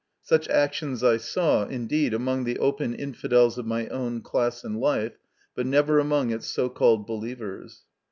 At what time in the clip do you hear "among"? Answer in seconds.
2.15-2.43, 5.99-6.31